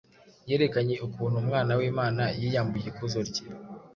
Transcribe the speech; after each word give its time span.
Yerekanye 0.49 0.95
ukuntu 1.07 1.35
Umwana 1.43 1.71
w’Imana 1.79 2.23
yiyambuye 2.39 2.85
ikuzo 2.91 3.19
rye 3.29 3.43